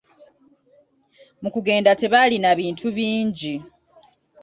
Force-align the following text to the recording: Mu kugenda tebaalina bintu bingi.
Mu 1.41 1.49
kugenda 1.53 1.89
tebaalina 2.01 2.49
bintu 2.59 2.87
bingi. 2.97 3.53